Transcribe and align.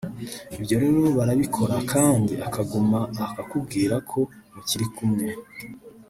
Ibyo 0.57 0.75
rero 0.83 1.01
barabikora 1.17 1.75
kandi 1.91 2.33
akaguma 2.47 2.99
akakubwira 3.25 3.95
ko 4.09 4.19
mukiri 4.53 4.85
kumwe 4.95 5.27